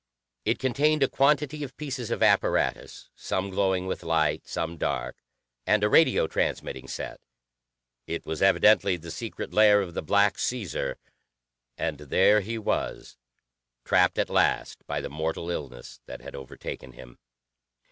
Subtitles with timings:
[0.45, 5.21] It contained a quantity of pieces of apparatus, some glowing with light, some dark,
[5.67, 7.21] and a radio transmitting set;
[8.07, 10.97] it was evidently the secret lair of the Black Caesar.
[11.77, 13.15] And there he was,
[13.85, 17.19] trapped at last by the mortal illness that had overtaken him!